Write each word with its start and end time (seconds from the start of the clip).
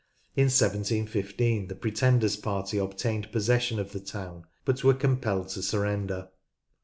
In 0.35 0.45
1 0.45 0.49
7 0.49 1.05
15 1.05 1.67
the 1.67 1.75
Pretender's 1.75 2.35
party 2.35 2.79
obtained 2.79 3.31
possession 3.31 3.77
of 3.79 3.91
the 3.91 3.99
town, 3.99 4.45
but 4.65 4.83
were 4.83 4.95
compelled 4.95 5.49
to 5.49 5.61
surrender. 5.61 6.29